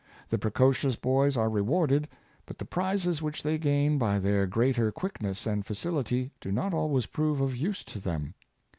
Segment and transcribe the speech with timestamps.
[0.29, 2.07] The precocious boys are rewarded,
[2.47, 7.05] but the prizes which they gain by their greater quickness and facility do not always
[7.05, 8.33] prove of use to them.